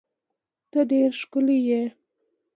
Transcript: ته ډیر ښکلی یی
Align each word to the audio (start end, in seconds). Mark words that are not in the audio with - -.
ته 0.71 0.79
ډیر 0.91 1.09
ښکلی 1.21 1.57
یی 1.69 1.83